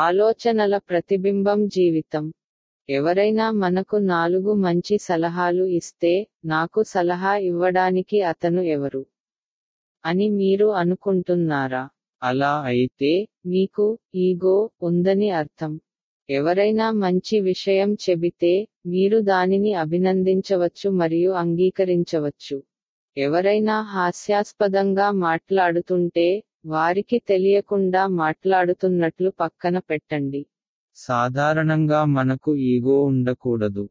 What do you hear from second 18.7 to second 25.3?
మీరు దానిని అభినందించవచ్చు మరియు అంగీకరించవచ్చు. ఎవరైనా హాస్యాస్పదంగా